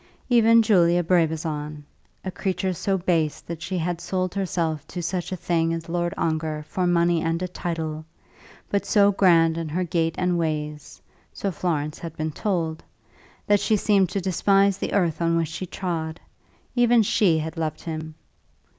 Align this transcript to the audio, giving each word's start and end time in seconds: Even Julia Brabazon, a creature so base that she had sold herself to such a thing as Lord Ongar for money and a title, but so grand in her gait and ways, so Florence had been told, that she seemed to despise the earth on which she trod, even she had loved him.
Even 0.29 0.63
Julia 0.63 1.03
Brabazon, 1.03 1.83
a 2.25 2.31
creature 2.31 2.73
so 2.73 2.97
base 2.97 3.39
that 3.41 3.61
she 3.61 3.77
had 3.77 4.01
sold 4.01 4.33
herself 4.33 4.87
to 4.87 4.99
such 5.03 5.31
a 5.31 5.35
thing 5.35 5.75
as 5.75 5.89
Lord 5.89 6.11
Ongar 6.17 6.63
for 6.63 6.87
money 6.87 7.21
and 7.21 7.39
a 7.43 7.47
title, 7.47 8.03
but 8.67 8.83
so 8.83 9.11
grand 9.11 9.59
in 9.59 9.69
her 9.69 9.83
gait 9.83 10.15
and 10.17 10.39
ways, 10.39 10.99
so 11.31 11.51
Florence 11.51 11.99
had 11.99 12.17
been 12.17 12.31
told, 12.31 12.83
that 13.45 13.59
she 13.59 13.75
seemed 13.77 14.09
to 14.09 14.19
despise 14.21 14.79
the 14.79 14.93
earth 14.93 15.21
on 15.21 15.37
which 15.37 15.49
she 15.49 15.67
trod, 15.67 16.19
even 16.73 17.03
she 17.03 17.37
had 17.37 17.55
loved 17.55 17.81
him. 17.81 18.15